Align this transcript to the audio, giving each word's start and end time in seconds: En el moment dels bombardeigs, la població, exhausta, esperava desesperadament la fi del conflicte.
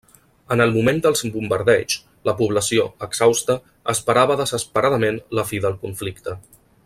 En 0.53 0.61
el 0.63 0.71
moment 0.77 1.01
dels 1.05 1.21
bombardeigs, 1.35 1.97
la 2.29 2.35
població, 2.39 2.87
exhausta, 3.09 3.59
esperava 3.95 4.39
desesperadament 4.41 5.21
la 5.41 5.45
fi 5.51 5.61
del 5.69 5.79
conflicte. 5.87 6.39